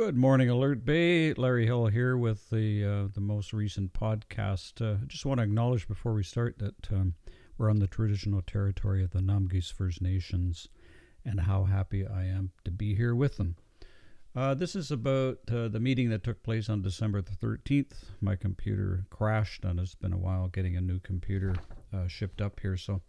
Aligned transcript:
Good 0.00 0.16
morning, 0.16 0.48
Alert 0.48 0.86
Bay. 0.86 1.34
Larry 1.34 1.66
Hill 1.66 1.88
here 1.88 2.16
with 2.16 2.48
the 2.48 2.82
uh, 2.82 3.08
the 3.12 3.20
most 3.20 3.52
recent 3.52 3.92
podcast. 3.92 4.80
Uh, 4.80 4.94
I 4.94 5.04
just 5.06 5.26
want 5.26 5.40
to 5.40 5.44
acknowledge 5.44 5.86
before 5.86 6.14
we 6.14 6.22
start 6.22 6.58
that 6.58 6.90
um, 6.90 7.16
we're 7.58 7.68
on 7.68 7.80
the 7.80 7.86
traditional 7.86 8.40
territory 8.40 9.04
of 9.04 9.10
the 9.10 9.18
Namgis 9.18 9.70
First 9.70 10.00
Nations, 10.00 10.68
and 11.22 11.40
how 11.40 11.64
happy 11.64 12.06
I 12.06 12.24
am 12.24 12.50
to 12.64 12.70
be 12.70 12.94
here 12.94 13.14
with 13.14 13.36
them. 13.36 13.56
Uh, 14.34 14.54
this 14.54 14.74
is 14.74 14.90
about 14.90 15.40
uh, 15.52 15.68
the 15.68 15.80
meeting 15.80 16.08
that 16.08 16.24
took 16.24 16.42
place 16.42 16.70
on 16.70 16.80
December 16.80 17.20
the 17.20 17.32
13th. 17.32 17.92
My 18.22 18.36
computer 18.36 19.04
crashed, 19.10 19.66
and 19.66 19.78
it's 19.78 19.94
been 19.94 20.14
a 20.14 20.18
while 20.18 20.48
getting 20.48 20.78
a 20.78 20.80
new 20.80 21.00
computer 21.00 21.56
uh, 21.92 22.08
shipped 22.08 22.40
up 22.40 22.60
here, 22.60 22.78
so 22.78 23.02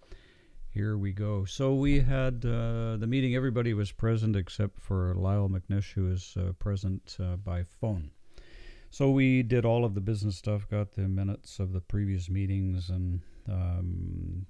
here 0.73 0.97
we 0.97 1.11
go. 1.11 1.43
So 1.43 1.73
we 1.75 1.99
had 1.99 2.45
uh, 2.45 2.95
the 2.95 3.07
meeting. 3.07 3.35
Everybody 3.35 3.73
was 3.73 3.91
present 3.91 4.37
except 4.37 4.79
for 4.79 5.13
Lyle 5.15 5.49
McNish, 5.49 5.91
who 5.93 6.05
was 6.05 6.37
uh, 6.39 6.53
present 6.53 7.17
uh, 7.19 7.35
by 7.35 7.63
phone. 7.63 8.11
So 8.89 9.11
we 9.11 9.43
did 9.43 9.65
all 9.65 9.83
of 9.83 9.95
the 9.95 10.01
business 10.01 10.37
stuff, 10.37 10.69
got 10.69 10.93
the 10.93 11.09
minutes 11.09 11.59
of 11.59 11.73
the 11.73 11.81
previous 11.81 12.29
meetings, 12.29 12.89
and 12.89 13.21
um, 13.49 14.45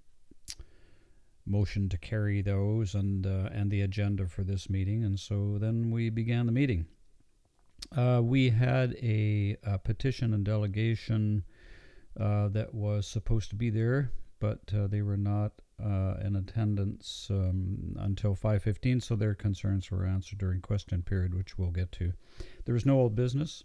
motion 1.45 1.89
to 1.89 1.97
carry 1.97 2.43
those, 2.43 2.93
and 2.93 3.25
uh, 3.25 3.49
and 3.51 3.71
the 3.71 3.81
agenda 3.81 4.27
for 4.27 4.43
this 4.43 4.69
meeting. 4.69 5.03
And 5.03 5.19
so 5.19 5.57
then 5.59 5.89
we 5.89 6.11
began 6.11 6.45
the 6.45 6.51
meeting. 6.51 6.85
Uh, 7.95 8.21
we 8.23 8.49
had 8.49 8.93
a, 9.01 9.57
a, 9.63 9.79
petition 9.79 10.35
and 10.35 10.45
delegation 10.45 11.43
uh, 12.19 12.47
that 12.49 12.75
was 12.75 13.07
supposed 13.07 13.49
to 13.49 13.55
be 13.55 13.71
there, 13.71 14.11
but 14.39 14.59
they 14.67 15.01
were 15.01 15.17
not 15.17 15.53
uh, 15.83 16.25
in 16.25 16.35
attendance 16.35 17.27
um, 17.29 17.95
until 17.99 18.35
5:15, 18.35 19.01
so 19.01 19.15
their 19.15 19.35
concerns 19.35 19.89
were 19.91 20.05
answered 20.05 20.39
during 20.39 20.61
question 20.61 21.01
period, 21.01 21.33
which 21.33 21.57
we'll 21.57 21.71
get 21.71 21.91
to. 21.93 22.13
There 22.65 22.73
was 22.73 22.85
no 22.85 22.99
old 22.99 23.15
business. 23.15 23.63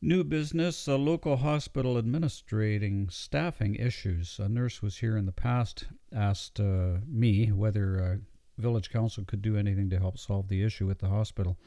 New 0.00 0.24
business: 0.24 0.86
a 0.86 0.96
local 0.96 1.36
hospital 1.36 1.96
administrating 1.96 3.08
staffing 3.08 3.74
issues. 3.74 4.38
A 4.38 4.48
nurse 4.48 4.82
was 4.82 4.98
here 4.98 5.16
in 5.16 5.26
the 5.26 5.32
past, 5.32 5.86
asked 6.12 6.60
uh, 6.60 6.98
me 7.06 7.50
whether 7.52 8.00
uh, 8.00 8.16
village 8.58 8.90
council 8.90 9.24
could 9.24 9.42
do 9.42 9.56
anything 9.56 9.90
to 9.90 9.98
help 9.98 10.18
solve 10.18 10.48
the 10.48 10.62
issue 10.62 10.86
with 10.86 10.98
the 10.98 11.08
hospital. 11.08 11.58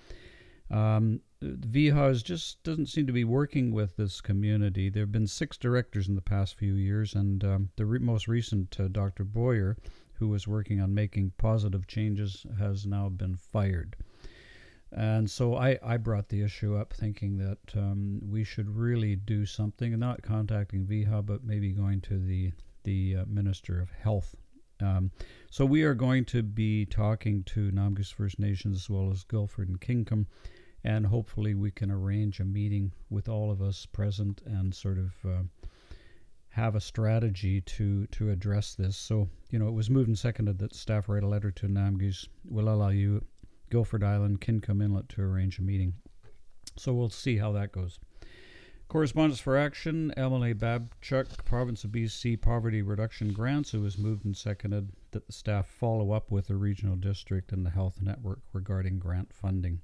Um, 0.69 1.21
VHAS 1.43 2.23
just 2.23 2.63
doesn't 2.63 2.87
seem 2.87 3.05
to 3.05 3.13
be 3.13 3.23
working 3.23 3.71
with 3.71 3.95
this 3.95 4.21
community. 4.21 4.89
There 4.89 5.03
have 5.03 5.11
been 5.11 5.27
six 5.27 5.55
directors 5.55 6.07
in 6.07 6.15
the 6.15 6.21
past 6.21 6.55
few 6.55 6.73
years, 6.73 7.13
and 7.13 7.43
um, 7.43 7.69
the 7.75 7.85
re- 7.85 7.99
most 7.99 8.27
recent, 8.27 8.79
uh, 8.79 8.87
Dr. 8.87 9.23
Boyer, 9.23 9.77
who 10.13 10.29
was 10.29 10.47
working 10.47 10.81
on 10.81 10.95
making 10.95 11.33
positive 11.37 11.85
changes, 11.85 12.45
has 12.57 12.87
now 12.87 13.09
been 13.09 13.35
fired. 13.35 13.95
And 14.91 15.29
so 15.29 15.55
I, 15.55 15.77
I 15.83 15.97
brought 15.97 16.29
the 16.29 16.41
issue 16.41 16.75
up 16.75 16.91
thinking 16.91 17.37
that 17.37 17.59
um, 17.75 18.19
we 18.23 18.43
should 18.43 18.75
really 18.75 19.15
do 19.15 19.45
something, 19.45 19.97
not 19.99 20.23
contacting 20.23 20.87
VHA, 20.87 21.23
but 21.25 21.43
maybe 21.43 21.71
going 21.71 22.01
to 22.01 22.17
the, 22.17 22.51
the 22.83 23.17
uh, 23.17 23.25
Minister 23.27 23.79
of 23.79 23.91
Health. 23.91 24.33
Um, 24.79 25.11
so 25.51 25.65
we 25.65 25.83
are 25.83 25.93
going 25.93 26.25
to 26.25 26.41
be 26.41 26.85
talking 26.85 27.43
to 27.43 27.71
Namgis 27.71 28.11
First 28.11 28.39
Nations 28.39 28.77
as 28.77 28.89
well 28.89 29.11
as 29.11 29.23
Guilford 29.23 29.69
and 29.69 29.79
Kingcome 29.79 30.25
and 30.83 31.05
hopefully 31.05 31.53
we 31.55 31.71
can 31.71 31.91
arrange 31.91 32.39
a 32.39 32.45
meeting 32.45 32.91
with 33.09 33.27
all 33.27 33.51
of 33.51 33.61
us 33.61 33.85
present 33.85 34.41
and 34.45 34.73
sort 34.73 34.97
of 34.97 35.13
uh, 35.25 35.43
have 36.49 36.75
a 36.75 36.81
strategy 36.81 37.61
to 37.61 38.07
to 38.07 38.29
address 38.29 38.73
this. 38.75 38.97
So 38.97 39.29
you 39.49 39.59
know, 39.59 39.67
it 39.67 39.73
was 39.73 39.89
moved 39.89 40.07
and 40.07 40.17
seconded 40.17 40.57
that 40.59 40.75
staff 40.75 41.07
write 41.07 41.23
a 41.23 41.27
letter 41.27 41.51
to 41.51 41.67
Namgis, 41.67 42.27
will 42.43 42.69
allow 42.69 42.89
you, 42.89 43.23
Guilford 43.69 44.03
Island, 44.03 44.41
Kingcome 44.41 44.81
Inlet 44.81 45.09
to 45.09 45.21
arrange 45.21 45.59
a 45.59 45.61
meeting. 45.61 45.93
So 46.75 46.93
we'll 46.93 47.09
see 47.09 47.37
how 47.37 47.51
that 47.53 47.71
goes. 47.71 47.99
Correspondence 48.87 49.41
for 49.41 49.57
action, 49.57 50.13
Emily 50.15 50.53
Babchuk, 50.53 51.43
Province 51.43 51.83
of 51.83 51.91
BC 51.91 52.39
Poverty 52.39 52.81
Reduction 52.81 53.33
Grants. 53.33 53.73
It 53.73 53.79
was 53.79 53.97
moved 53.97 54.23
and 54.23 54.35
seconded 54.35 54.93
that 55.11 55.27
the 55.27 55.33
staff 55.33 55.67
follow 55.67 56.13
up 56.13 56.31
with 56.31 56.47
the 56.47 56.55
regional 56.55 56.95
district 56.95 57.51
and 57.51 57.65
the 57.65 57.69
health 57.69 58.01
network 58.01 58.39
regarding 58.53 58.97
grant 58.97 59.33
funding. 59.33 59.81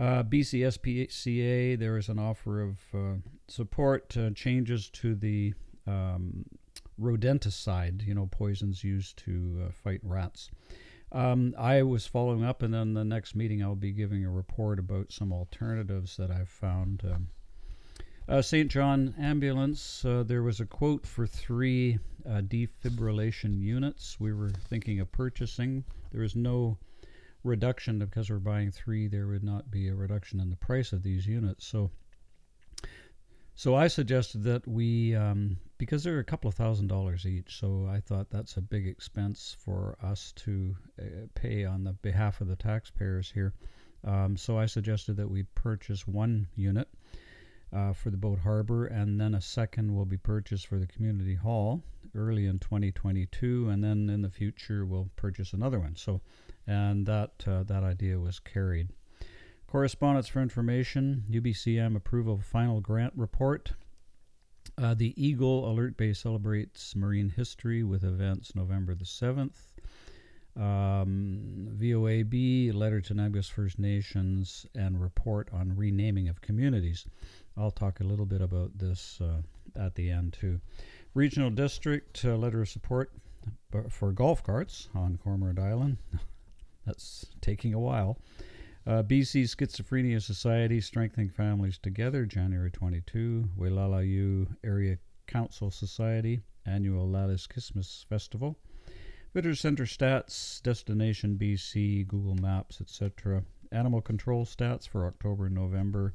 Uh, 0.00 0.22
BCSPCA, 0.22 1.78
there 1.78 1.98
is 1.98 2.08
an 2.08 2.18
offer 2.18 2.62
of 2.62 2.78
uh, 2.94 3.16
support 3.48 4.16
uh, 4.16 4.30
changes 4.30 4.88
to 4.88 5.14
the 5.14 5.52
um, 5.86 6.46
rodenticide, 6.98 8.06
you 8.06 8.14
know, 8.14 8.26
poisons 8.30 8.82
used 8.82 9.18
to 9.18 9.62
uh, 9.66 9.70
fight 9.70 10.00
rats. 10.02 10.50
Um, 11.12 11.54
I 11.58 11.82
was 11.82 12.06
following 12.06 12.42
up, 12.42 12.62
and 12.62 12.72
then 12.72 12.94
the 12.94 13.04
next 13.04 13.34
meeting 13.34 13.62
I'll 13.62 13.74
be 13.74 13.92
giving 13.92 14.24
a 14.24 14.30
report 14.30 14.78
about 14.78 15.12
some 15.12 15.34
alternatives 15.34 16.16
that 16.16 16.30
I've 16.30 16.48
found. 16.48 17.02
Um, 17.04 17.28
uh, 18.26 18.40
St. 18.40 18.70
John 18.70 19.14
Ambulance, 19.18 20.02
uh, 20.06 20.22
there 20.22 20.42
was 20.42 20.60
a 20.60 20.66
quote 20.66 21.06
for 21.06 21.26
three 21.26 21.98
uh, 22.26 22.40
defibrillation 22.40 23.60
units 23.60 24.18
we 24.18 24.32
were 24.32 24.52
thinking 24.70 24.98
of 24.98 25.12
purchasing. 25.12 25.84
There 26.10 26.22
is 26.22 26.34
no 26.34 26.78
reduction 27.44 27.98
because 27.98 28.30
we're 28.30 28.38
buying 28.38 28.70
three, 28.70 29.08
there 29.08 29.26
would 29.26 29.44
not 29.44 29.70
be 29.70 29.88
a 29.88 29.94
reduction 29.94 30.40
in 30.40 30.50
the 30.50 30.56
price 30.56 30.92
of 30.92 31.02
these 31.02 31.26
units. 31.26 31.66
So, 31.66 31.90
so 33.54 33.74
I 33.74 33.88
suggested 33.88 34.42
that 34.44 34.66
we, 34.66 35.14
um, 35.14 35.58
because 35.78 36.04
they're 36.04 36.18
a 36.18 36.24
couple 36.24 36.48
of 36.48 36.54
thousand 36.54 36.88
dollars 36.88 37.26
each, 37.26 37.58
so 37.58 37.86
I 37.90 38.00
thought 38.00 38.30
that's 38.30 38.56
a 38.56 38.62
big 38.62 38.86
expense 38.86 39.56
for 39.64 39.96
us 40.02 40.32
to 40.36 40.76
uh, 41.00 41.04
pay 41.34 41.64
on 41.64 41.84
the 41.84 41.92
behalf 41.92 42.40
of 42.40 42.48
the 42.48 42.56
taxpayers 42.56 43.30
here. 43.30 43.54
Um, 44.04 44.36
so 44.36 44.58
I 44.58 44.66
suggested 44.66 45.16
that 45.16 45.30
we 45.30 45.42
purchase 45.54 46.06
one 46.06 46.46
unit 46.56 46.88
uh, 47.72 47.92
for 47.92 48.10
the 48.10 48.16
boat 48.16 48.38
harbor, 48.38 48.86
and 48.86 49.20
then 49.20 49.34
a 49.34 49.40
second 49.40 49.94
will 49.94 50.06
be 50.06 50.16
purchased 50.16 50.66
for 50.66 50.78
the 50.78 50.86
community 50.86 51.34
hall 51.34 51.82
early 52.14 52.46
in 52.46 52.58
2022, 52.58 53.68
and 53.68 53.84
then 53.84 54.08
in 54.08 54.22
the 54.22 54.30
future 54.30 54.84
we'll 54.84 55.10
purchase 55.16 55.52
another 55.52 55.78
one. 55.78 55.96
So 55.96 56.20
and 56.70 57.04
that 57.06 57.32
uh, 57.48 57.64
that 57.64 57.82
idea 57.82 58.20
was 58.20 58.38
carried. 58.38 58.90
Correspondence 59.66 60.28
for 60.28 60.40
information: 60.40 61.24
UBCM 61.28 61.96
approval 61.96 62.34
of 62.34 62.44
final 62.44 62.80
grant 62.80 63.12
report. 63.16 63.72
Uh, 64.78 64.94
the 64.94 65.12
Eagle 65.22 65.68
Alert 65.68 65.96
Bay 65.96 66.12
celebrates 66.12 66.94
marine 66.94 67.30
history 67.30 67.82
with 67.82 68.04
events 68.04 68.54
November 68.54 68.94
the 68.94 69.04
seventh. 69.04 69.72
Um, 70.56 71.68
VOAB 71.76 72.72
letter 72.72 73.00
to 73.00 73.14
Namgis 73.14 73.50
First 73.50 73.78
Nations 73.78 74.66
and 74.74 75.00
report 75.00 75.48
on 75.52 75.76
renaming 75.76 76.28
of 76.28 76.40
communities. 76.40 77.06
I'll 77.56 77.70
talk 77.70 78.00
a 78.00 78.04
little 78.04 78.26
bit 78.26 78.40
about 78.40 78.78
this 78.78 79.20
uh, 79.20 79.42
at 79.76 79.96
the 79.96 80.10
end 80.10 80.34
too. 80.34 80.60
Regional 81.14 81.50
District 81.50 82.24
uh, 82.24 82.36
letter 82.36 82.62
of 82.62 82.68
support 82.68 83.12
for 83.88 84.12
golf 84.12 84.42
carts 84.44 84.88
on 84.94 85.18
Cormorant 85.18 85.58
Island. 85.58 85.96
That's 86.86 87.26
taking 87.40 87.74
a 87.74 87.78
while. 87.80 88.18
Uh, 88.86 89.02
BC 89.02 89.44
Schizophrenia 89.44 90.22
Society 90.22 90.80
Strengthening 90.80 91.28
Families 91.28 91.78
Together, 91.78 92.24
January 92.24 92.70
22. 92.70 93.50
Welalayu 93.58 94.46
Area 94.64 94.98
Council 95.26 95.70
Society 95.70 96.40
Annual 96.66 97.08
Lattice 97.08 97.46
Christmas 97.46 98.04
Festival. 98.08 98.58
Visitor 99.32 99.54
Center 99.54 99.84
Stats, 99.84 100.60
Destination 100.62 101.38
BC, 101.38 102.08
Google 102.08 102.34
Maps, 102.36 102.80
etc. 102.80 103.44
Animal 103.70 104.00
Control 104.00 104.44
Stats 104.44 104.88
for 104.88 105.06
October 105.06 105.46
and 105.46 105.54
November. 105.54 106.14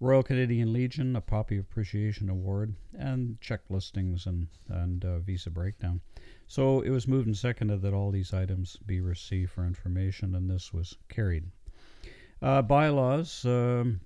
Royal 0.00 0.22
Canadian 0.22 0.72
Legion, 0.72 1.14
a 1.14 1.20
Poppy 1.20 1.58
Appreciation 1.58 2.28
Award, 2.28 2.74
and 2.98 3.40
check 3.40 3.60
listings 3.70 4.26
and, 4.26 4.48
and 4.68 5.04
uh, 5.04 5.20
visa 5.20 5.48
breakdown. 5.48 6.00
So 6.54 6.82
it 6.82 6.90
was 6.90 7.08
moved 7.08 7.28
and 7.28 7.34
seconded 7.34 7.80
that 7.80 7.94
all 7.94 8.10
these 8.10 8.34
items 8.34 8.76
be 8.84 9.00
received 9.00 9.52
for 9.52 9.64
information, 9.64 10.34
and 10.34 10.50
this 10.50 10.70
was 10.70 10.98
carried. 11.08 11.44
Uh, 12.42 12.60
bylaws. 12.60 13.46
Um, 13.46 14.02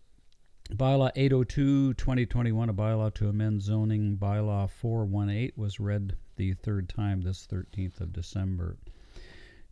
bylaw 0.70 1.10
802 1.16 1.94
2021, 1.94 2.68
a 2.68 2.72
bylaw 2.72 3.12
to 3.14 3.28
amend 3.28 3.62
zoning 3.62 4.16
bylaw 4.16 4.70
418, 4.70 5.54
was 5.56 5.80
read 5.80 6.14
the 6.36 6.52
third 6.52 6.88
time 6.88 7.20
this 7.20 7.48
13th 7.48 8.00
of 8.00 8.12
December. 8.12 8.76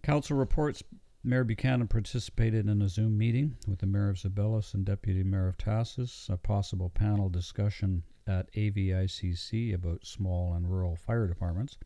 Council 0.02 0.36
reports 0.36 0.82
Mayor 1.22 1.44
Buchanan 1.44 1.86
participated 1.86 2.68
in 2.68 2.82
a 2.82 2.88
Zoom 2.88 3.16
meeting 3.16 3.56
with 3.68 3.78
the 3.78 3.86
Mayor 3.86 4.08
of 4.08 4.18
Zeballos 4.18 4.74
and 4.74 4.84
Deputy 4.84 5.22
Mayor 5.22 5.46
of 5.46 5.58
Tahsis, 5.58 6.28
a 6.28 6.36
possible 6.36 6.90
panel 6.90 7.28
discussion 7.28 8.02
at 8.26 8.52
AVICC 8.54 9.72
about 9.72 10.04
small 10.04 10.54
and 10.54 10.68
rural 10.68 10.96
fire 10.96 11.28
departments. 11.28 11.78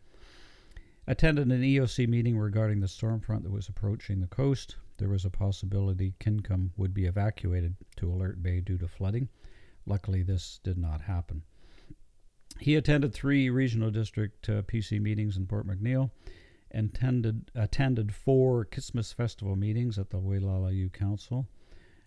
Attended 1.11 1.51
an 1.51 1.63
EOC 1.63 2.07
meeting 2.07 2.37
regarding 2.37 2.81
the 2.81 2.87
storm 2.87 3.21
front 3.21 3.43
that 3.43 3.51
was 3.51 3.67
approaching 3.67 4.21
the 4.21 4.27
coast. 4.27 4.77
There 4.99 5.09
was 5.09 5.25
a 5.25 5.31
possibility 5.31 6.13
Kingcome 6.21 6.73
would 6.77 6.93
be 6.93 7.07
evacuated 7.07 7.77
to 7.97 8.13
Alert 8.13 8.43
Bay 8.43 8.61
due 8.61 8.77
to 8.77 8.87
flooding. 8.87 9.31
Luckily, 9.87 10.23
this 10.23 10.61
did 10.63 10.77
not 10.77 11.01
happen. 11.01 11.45
He 12.61 12.75
attended 12.75 13.15
three 13.15 13.49
regional 13.49 13.91
district 13.91 14.51
uh, 14.51 14.61
PC 14.61 15.01
meetings 15.01 15.39
in 15.39 15.47
Port 15.47 15.67
McNeill 15.67 16.11
attended, 16.73 17.51
attended 17.55 18.15
four 18.15 18.67
Christmas 18.67 19.11
festival 19.11 19.57
meetings 19.57 19.99
at 19.99 20.11
the 20.11 20.19
Weilalayu 20.19 20.93
Council 20.93 21.49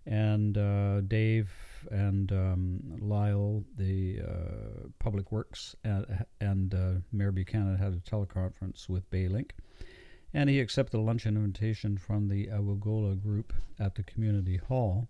and 0.06 0.58
uh, 0.58 1.02
Dave 1.02 1.52
and 1.90 2.32
um, 2.32 2.80
Lyle, 3.00 3.64
the 3.78 4.22
uh, 4.22 4.88
Public 5.00 5.32
Works, 5.32 5.76
and, 5.84 6.74
uh, 6.74 6.94
Mayor 7.12 7.32
Buchanan 7.32 7.78
had 7.78 7.94
a 7.94 7.98
teleconference 7.98 8.88
with 8.88 9.10
Baylink, 9.12 9.52
and 10.34 10.50
he 10.50 10.60
accepted 10.60 10.98
a 10.98 11.02
luncheon 11.02 11.36
invitation 11.36 11.98
from 11.98 12.28
the 12.28 12.48
Awagola 12.48 13.22
group 13.22 13.54
at 13.80 13.96
the 13.96 14.04
community 14.04 14.58
hall. 14.58 15.08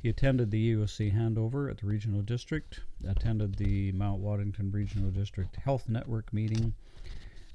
He 0.00 0.08
attended 0.08 0.50
the 0.50 0.74
EOC 0.74 1.12
handover 1.12 1.70
at 1.70 1.78
the 1.78 1.86
regional 1.86 2.22
district, 2.22 2.80
attended 3.06 3.56
the 3.56 3.90
Mount 3.92 4.20
Waddington 4.20 4.70
Regional 4.70 5.10
District 5.10 5.56
Health 5.56 5.88
Network 5.88 6.32
meeting, 6.32 6.74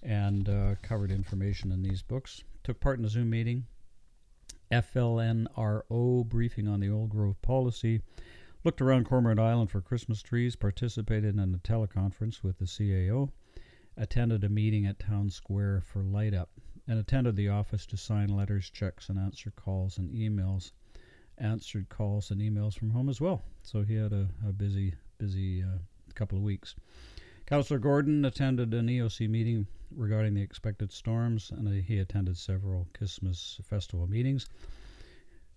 and 0.02 0.50
uh, 0.50 0.76
covered 0.82 1.12
information 1.12 1.72
in 1.72 1.82
these 1.82 2.02
books. 2.02 2.44
Took 2.64 2.82
part 2.82 3.00
in 3.00 3.06
a 3.06 3.10
Zoom 3.10 3.30
meeting, 3.30 3.66
FLNRO 4.74 6.25
briefing 6.25 6.68
on 6.68 6.80
the 6.80 6.90
Old 6.90 7.12
growth 7.12 7.40
policy, 7.44 8.02
looked 8.64 8.81
around 8.81 9.06
Cormorant 9.06 9.40
Island 9.40 9.70
for 9.70 9.81
Christmas 9.81 10.24
trees, 10.24 10.56
participated 10.56 11.38
in 11.38 11.54
a 11.54 11.58
teleconference 11.60 12.42
with 12.42 12.58
the 12.58 12.66
CAO, 12.66 13.30
attended 13.98 14.44
a 14.44 14.50
meeting 14.50 14.88
at 14.88 14.98
Town 14.98 15.30
Square 15.30 15.81
for 15.81 16.02
Light 16.02 16.34
Up, 16.34 16.50
and 16.88 16.98
attended 16.98 17.36
the 17.36 17.50
office 17.50 17.86
to 17.86 17.98
sign 17.98 18.30
letters, 18.30 18.70
checks, 18.70 19.10
and 19.10 19.20
answer 19.20 19.52
calls 19.52 20.00
and 20.00 20.10
emails. 20.10 20.72
Answered 21.38 21.90
calls 21.90 22.31
and 22.31 22.42
emails 22.42 22.78
from 22.78 22.90
home 22.90 23.10
as 23.10 23.22
well. 23.22 23.44
So 23.62 23.84
he 23.84 23.96
had 23.96 24.12
a, 24.12 24.28
a 24.48 24.52
busy, 24.52 24.96
busy 25.18 25.62
uh, 25.64 25.78
couple 26.16 26.38
of 26.38 26.44
weeks. 26.44 26.75
Councillor 27.54 27.78
Gordon 27.78 28.26
attended 28.26 28.74
an 28.74 28.88
EOC 28.88 29.30
meeting 29.30 29.68
regarding 29.96 30.34
the 30.34 30.42
expected 30.42 30.92
storms, 30.92 31.52
and 31.52 31.84
he 31.84 32.00
attended 32.00 32.36
several 32.36 32.88
Christmas 32.98 33.60
festival 33.64 34.08
meetings. 34.08 34.50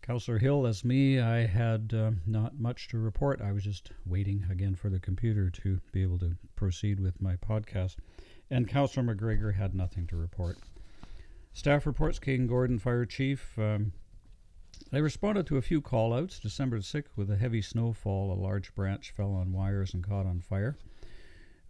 Councillor 0.02 0.36
Hill, 0.36 0.66
as 0.66 0.84
me, 0.84 1.18
I 1.18 1.46
had 1.46 1.94
uh, 1.94 2.10
not 2.26 2.60
much 2.60 2.88
to 2.88 2.98
report. 2.98 3.40
I 3.40 3.52
was 3.52 3.64
just 3.64 3.92
waiting 4.04 4.44
again 4.50 4.74
for 4.74 4.90
the 4.90 5.00
computer 5.00 5.48
to 5.48 5.80
be 5.90 6.02
able 6.02 6.18
to 6.18 6.36
proceed 6.54 7.00
with 7.00 7.22
my 7.22 7.36
podcast. 7.36 7.96
And 8.50 8.68
Councillor 8.68 9.14
McGregor 9.14 9.54
had 9.54 9.74
nothing 9.74 10.06
to 10.08 10.18
report. 10.18 10.58
Staff 11.54 11.86
reports 11.86 12.18
King 12.18 12.46
Gordon, 12.46 12.78
Fire 12.78 13.06
Chief. 13.06 13.58
Um, 13.58 13.94
they 14.92 15.00
responded 15.00 15.46
to 15.46 15.56
a 15.56 15.62
few 15.62 15.80
call 15.80 16.12
outs. 16.12 16.40
December 16.40 16.80
6th, 16.80 17.16
with 17.16 17.30
a 17.30 17.38
heavy 17.38 17.62
snowfall, 17.62 18.30
a 18.30 18.36
large 18.38 18.74
branch 18.74 19.12
fell 19.12 19.32
on 19.32 19.50
wires 19.50 19.94
and 19.94 20.06
caught 20.06 20.26
on 20.26 20.40
fire. 20.40 20.76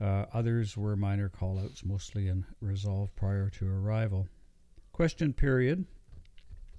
Uh, 0.00 0.26
others 0.32 0.76
were 0.76 0.96
minor 0.96 1.28
callouts, 1.28 1.84
mostly 1.84 2.28
in 2.28 2.44
resolve 2.60 3.14
prior 3.16 3.48
to 3.50 3.68
arrival. 3.68 4.28
Question 4.92 5.32
period. 5.32 5.86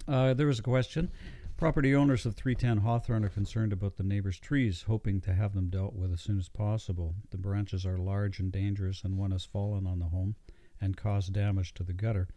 Uh, 0.06 0.34
there 0.34 0.46
was 0.46 0.58
a 0.58 0.62
question. 0.62 1.10
Property 1.56 1.92
owners 1.92 2.24
of 2.24 2.36
310 2.36 2.84
Hawthorne 2.84 3.24
are 3.24 3.28
concerned 3.28 3.72
about 3.72 3.96
the 3.96 4.04
neighbor's 4.04 4.38
trees, 4.38 4.82
hoping 4.82 5.20
to 5.22 5.34
have 5.34 5.54
them 5.54 5.68
dealt 5.68 5.94
with 5.94 6.12
as 6.12 6.20
soon 6.20 6.38
as 6.38 6.48
possible. 6.48 7.16
The 7.30 7.36
branches 7.36 7.84
are 7.84 7.98
large 7.98 8.38
and 8.38 8.52
dangerous, 8.52 9.02
and 9.02 9.18
one 9.18 9.32
has 9.32 9.44
fallen 9.44 9.84
on 9.84 9.98
the 9.98 10.06
home 10.06 10.36
and 10.80 10.96
caused 10.96 11.32
damage 11.32 11.74
to 11.74 11.82
the 11.82 11.92
gutter. 11.92 12.28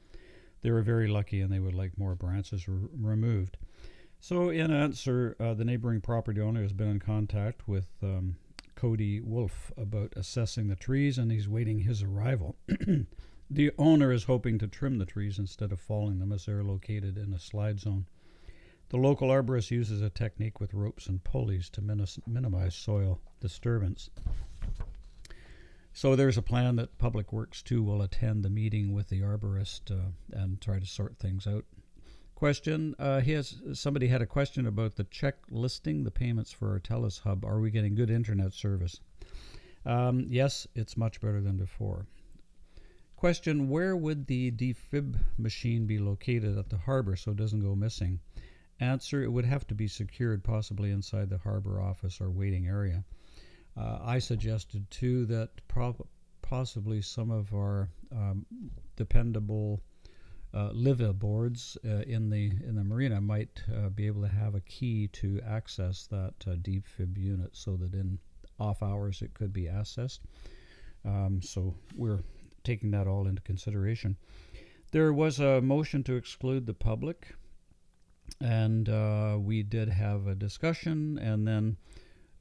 They 0.62 0.72
were 0.72 0.82
very 0.82 1.08
lucky 1.08 1.42
and 1.42 1.54
they 1.54 1.60
would 1.60 1.76
like 1.76 1.98
more 1.98 2.16
branches 2.16 2.68
removed. 2.68 3.58
So, 4.20 4.50
in 4.50 4.72
answer, 4.72 5.36
uh, 5.40 5.54
the 5.54 5.66
neighboring 5.66 6.02
property 6.02 6.42
owner 6.42 6.62
has 6.62 6.74
been 6.74 6.90
in 6.90 7.00
contact 7.00 7.68
with 7.68 7.88
um, 8.04 8.38
Cody 8.82 9.22
Wolf 9.22 9.72
about 9.78 10.12
assessing 10.16 10.68
the 10.68 10.76
trees, 10.76 11.20
and 11.20 11.32
he's 11.32 11.48
waiting 11.48 11.78
his 11.78 12.02
arrival. 12.02 12.56
the 13.50 13.72
owner 13.78 14.12
is 14.12 14.24
hoping 14.24 14.58
to 14.58 14.66
trim 14.68 14.98
the 14.98 15.06
trees 15.06 15.38
instead 15.38 15.72
of 15.72 15.80
falling 15.80 16.18
them 16.18 16.32
as 16.32 16.48
they're 16.48 16.64
located 16.64 17.16
in 17.16 17.32
a 17.32 17.38
slide 17.38 17.80
zone. 17.80 18.08
The 18.90 18.98
local 18.98 19.28
arborist 19.28 19.70
uses 19.70 20.02
a 20.02 20.10
technique 20.10 20.60
with 20.60 20.74
ropes 20.74 21.06
and 21.06 21.24
pulleys 21.24 21.70
to 21.70 22.20
minimize 22.26 22.74
soil 22.74 23.22
disturbance. 23.40 24.10
So 25.94 26.16
there's 26.16 26.40
a 26.40 26.42
plan 26.42 26.76
that 26.78 26.98
Public 26.98 27.32
Works 27.32 27.62
too 27.62 27.84
will 27.84 28.02
attend 28.02 28.44
the 28.44 28.50
meeting 28.50 28.94
with 28.94 29.10
the 29.10 29.22
arborist 29.22 29.92
uh, 29.92 30.10
and 30.32 30.60
try 30.60 30.80
to 30.80 30.88
sort 30.88 31.20
things 31.20 31.46
out 31.46 31.66
Question: 32.42 32.96
uh, 32.98 33.22
somebody 33.74 34.08
had 34.08 34.24
a 34.24 34.26
question 34.26 34.66
about 34.66 34.96
the 34.96 35.04
check 35.04 35.36
listing 35.52 36.04
the 36.04 36.10
payments 36.10 36.52
for 36.52 36.72
our 36.72 36.80
TELUS 36.80 37.20
hub. 37.20 37.46
Are 37.46 37.60
we 37.60 37.70
getting 37.70 37.94
good 37.94 38.10
internet 38.10 38.52
service? 38.52 39.00
Um, 39.86 40.26
yes, 40.28 40.66
it's 40.74 40.98
much 40.98 41.22
better 41.22 41.40
than 41.40 41.58
before. 41.58 42.08
Question: 43.16 43.70
Where 43.70 43.96
would 43.96 44.26
the 44.26 44.50
defib 44.50 45.20
machine 45.38 45.86
be 45.86 46.00
located 46.00 46.58
at 46.58 46.70
the 46.70 46.80
harbor 46.80 47.16
so 47.16 47.30
it 47.30 47.38
doesn't 47.38 47.62
go 47.62 47.76
missing? 47.76 48.20
Answer: 48.80 49.22
It 49.22 49.32
would 49.32 49.46
have 49.46 49.68
to 49.68 49.76
be 49.76 49.88
secured, 49.88 50.44
possibly 50.44 50.90
inside 50.90 51.30
the 51.30 51.38
harbor 51.38 51.80
office 51.80 52.20
or 52.20 52.32
waiting 52.32 52.66
area. 52.66 53.04
Uh, 53.78 54.00
I 54.02 54.18
suggested 54.18 54.90
too 54.90 55.28
that 55.28 55.62
possibly 56.42 57.04
some 57.04 57.30
of 57.30 57.54
our 57.54 57.88
um, 58.12 58.48
dependable 58.96 59.84
uh, 60.54 60.70
liveaboards 60.72 61.78
uh, 61.86 62.04
in 62.04 62.30
the 62.30 62.52
in 62.68 62.76
the 62.76 62.84
marina 62.84 63.22
might 63.22 63.64
uh, 63.74 63.90
be 63.90 64.06
able 64.06 64.22
to 64.22 64.28
have 64.28 64.56
a 64.56 64.62
key 64.62 65.08
to 65.08 65.40
access 65.48 66.08
that 66.08 66.34
uh, 66.48 66.52
defib 66.56 67.18
unit, 67.18 67.52
so 67.54 67.78
that 67.78 67.94
in 67.94 68.20
off 68.60 68.84
hours 68.84 69.22
it 69.22 69.34
could 69.34 69.54
be 69.54 69.64
accessed. 69.64 70.20
Um, 71.06 71.42
so 71.42 71.74
we're 71.96 72.20
taking 72.64 72.92
that 72.92 73.08
all 73.08 73.28
into 73.28 73.42
consideration. 73.42 74.18
There 74.92 75.14
was 75.14 75.40
a 75.40 75.62
motion 75.62 76.04
to 76.04 76.16
exclude 76.16 76.66
the 76.66 76.74
public, 76.74 77.34
and 78.40 78.90
uh, 78.90 79.38
we 79.40 79.64
did 79.64 79.90
have 79.90 80.28
a 80.28 80.36
discussion, 80.36 81.18
and 81.18 81.48
then 81.48 81.78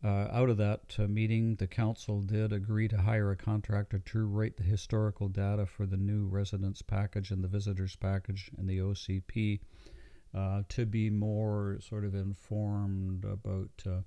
uh, 0.02 0.28
out 0.32 0.48
of 0.48 0.56
that 0.56 0.96
uh, 0.98 1.02
meeting, 1.02 1.56
the 1.56 1.66
council 1.66 2.22
did 2.22 2.52
agree 2.52 2.88
to 2.88 2.96
hire 2.96 3.30
a 3.30 3.36
contractor 3.36 3.98
to 3.98 4.26
write 4.26 4.56
the 4.56 4.62
historical 4.62 5.28
data 5.28 5.66
for 5.66 5.84
the 5.84 5.96
new 5.96 6.26
residence 6.26 6.80
package 6.80 7.30
and 7.30 7.44
the 7.44 7.48
visitors 7.48 7.96
package 7.96 8.50
and 8.56 8.68
the 8.68 8.78
OCP 8.78 9.60
uh, 10.34 10.62
to 10.68 10.86
be 10.86 11.10
more 11.10 11.78
sort 11.80 12.04
of 12.04 12.14
informed 12.14 13.24
about 13.24 13.70
uh, 13.86 14.00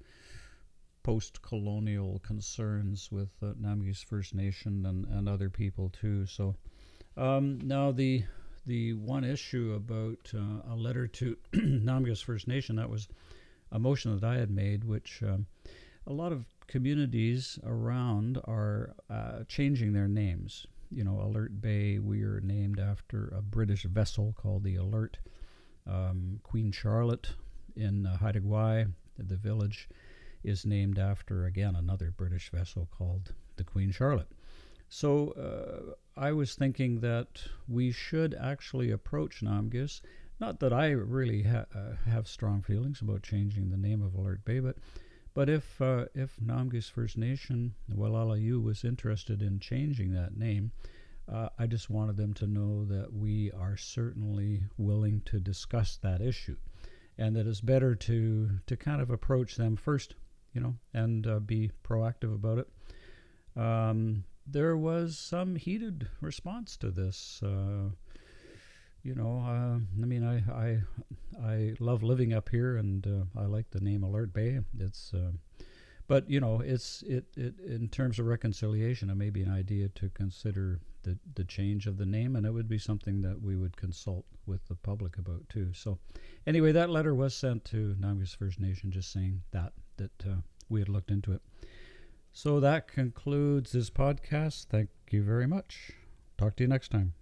post 1.04 1.42
colonial 1.42 2.20
concerns 2.20 3.12
with 3.12 3.30
uh, 3.44 3.48
Namgis 3.62 4.04
First 4.04 4.34
Nation 4.34 4.86
and, 4.86 5.06
and 5.06 5.30
other 5.30 5.50
people 5.50 5.90
too. 5.90 6.26
So 6.26 6.56
um, 7.18 7.60
now 7.62 7.92
the 7.92 8.24
the 8.66 8.94
one 8.94 9.26
issue 9.26 9.74
about 9.76 10.32
uh, 10.34 10.74
a 10.74 10.76
letter 10.76 11.06
to 11.06 11.38
Namgis 11.54 12.24
First 12.24 12.48
Nation 12.48 12.78
that 12.78 12.90
was 12.90 13.10
a 13.74 13.80
motion 13.80 14.18
that 14.18 14.26
I 14.26 14.38
had 14.38 14.50
made, 14.50 14.86
which 14.86 15.22
um, 15.24 15.46
a 16.06 16.14
lot 16.14 16.32
of 16.32 16.46
communities 16.68 17.60
around 17.66 18.40
are 18.46 18.96
uh, 19.10 19.44
changing 19.48 19.94
their 19.94 20.08
names. 20.08 20.68
You 20.90 21.04
know, 21.04 21.22
Alert 21.22 21.62
Bay, 21.62 22.00
we 22.00 22.24
are 22.24 22.42
named 22.42 22.80
after 22.80 23.34
a 23.36 23.42
British 23.42 23.84
vessel 23.84 24.34
called 24.38 24.64
the 24.64 24.76
Alert. 24.76 25.18
Um, 25.88 26.40
Queen 26.44 26.72
Charlotte 26.72 27.34
in 27.76 28.06
uh, 28.06 28.18
Haida 28.18 28.42
Gwaii, 28.42 28.92
the 29.18 29.36
village, 29.36 29.90
is 30.44 30.66
named 30.66 31.00
after, 31.00 31.46
again, 31.46 31.76
another 31.76 32.14
British 32.16 32.52
vessel 32.52 32.88
called 32.98 33.34
the 33.56 33.64
Queen 33.64 33.92
Charlotte. 33.92 34.32
So 34.90 35.32
uh, 35.32 35.94
I 36.20 36.32
was 36.32 36.54
thinking 36.54 37.00
that 37.00 37.42
we 37.68 37.92
should 37.92 38.36
actually 38.40 38.92
approach 38.92 39.42
Namgis. 39.42 40.02
Not 40.40 40.60
that 40.60 40.74
I 40.74 40.90
really 40.92 41.44
ha- 41.44 41.66
uh, 41.74 41.96
have 42.06 42.28
strong 42.28 42.62
feelings 42.62 43.02
about 43.02 43.24
changing 43.24 43.70
the 43.70 43.78
name 43.78 44.02
of 44.02 44.14
Alert 44.14 44.46
Bay, 44.46 44.60
but 44.60 44.78
but 45.34 45.50
if 45.50 45.82
uh, 45.82 46.06
if 46.14 46.38
Namgis 46.38 46.90
First 46.92 47.18
Nation, 47.18 47.76
Walalayu, 47.92 48.62
was 48.62 48.84
interested 48.84 49.42
in 49.42 49.60
changing 49.60 50.14
that 50.14 50.38
name, 50.38 50.72
uh, 51.32 51.50
I 51.58 51.68
just 51.68 51.90
wanted 51.90 52.18
them 52.18 52.34
to 52.36 52.48
know 52.48 52.86
that 52.86 53.14
we 53.14 53.52
are 53.52 53.78
certainly 53.78 54.64
willing 54.78 55.22
to 55.26 55.40
discuss 55.40 55.98
that 55.98 56.22
issue, 56.22 56.58
and 57.18 57.36
that 57.36 57.48
it's 57.48 57.62
better 57.62 57.96
to 57.96 58.60
to 58.68 58.78
kind 58.78 59.02
of 59.02 59.10
approach 59.10 59.56
them 59.56 59.76
first, 59.76 60.16
you 60.54 60.62
know, 60.62 60.76
and 60.94 61.26
uh, 61.26 61.40
be 61.40 61.72
proactive 61.84 62.34
about 62.34 62.60
it. 62.60 62.70
Um, 63.56 64.26
there 64.46 64.76
was 64.76 65.18
some 65.18 65.56
heated 65.56 66.08
response 66.22 66.78
to 66.78 66.92
this. 66.92 67.42
Uh, 67.42 67.90
you 69.04 69.16
know, 69.16 69.44
uh, 69.46 69.80
I 70.02 70.06
mean, 70.06 70.24
I, 70.24 70.38
I 70.52 70.82
I 71.46 71.74
love 71.80 72.04
living 72.04 72.34
up 72.34 72.50
here, 72.50 72.78
and 72.78 73.06
uh, 73.06 73.40
I 73.40 73.46
like 73.46 73.70
the 73.72 73.82
name 73.82 74.04
Alert 74.04 74.34
Bay. 74.34 74.60
It's, 74.80 75.14
uh, 75.14 75.32
but 76.08 76.30
you 76.30 76.40
know, 76.40 76.62
it's 76.62 77.04
it, 77.04 77.26
it 77.36 77.60
in 77.60 77.90
terms 77.90 78.18
of 78.18 78.28
reconciliation, 78.28 79.10
it 79.10 79.16
may 79.16 79.30
be 79.30 79.42
an 79.42 79.52
idea 79.52 79.90
to 79.90 80.10
consider 80.10 80.80
the 81.04 81.20
the 81.36 81.44
change 81.44 81.86
of 81.86 81.98
the 81.98 82.06
name, 82.06 82.38
and 82.38 82.46
it 82.46 82.52
would 82.52 82.70
be 82.70 82.78
something 82.78 83.22
that 83.22 83.42
we 83.42 83.58
would 83.58 83.76
consult 83.76 84.26
with 84.46 84.66
the 84.68 84.76
public 84.76 85.18
about 85.18 85.48
too. 85.50 85.72
So, 85.74 86.00
anyway, 86.48 86.72
that 86.72 86.90
letter 86.90 87.14
was 87.14 87.36
sent 87.36 87.66
to 87.66 87.96
Namgis 88.00 88.36
First 88.36 88.60
Nation, 88.60 88.90
just 88.90 89.12
saying 89.12 89.42
that 89.52 89.74
that 89.98 90.26
uh, 90.26 90.36
we 90.70 90.80
had 90.80 90.90
looked 90.90 91.12
into 91.12 91.34
it. 91.34 91.42
So 92.32 92.60
that 92.62 92.88
concludes 92.88 93.74
this 93.74 93.90
podcast. 93.90 94.68
Thank 94.68 94.90
you 95.12 95.24
very 95.24 95.46
much. 95.46 95.92
Talk 96.38 96.56
to 96.56 96.64
you 96.64 96.68
next 96.68 96.90
time. 96.90 97.14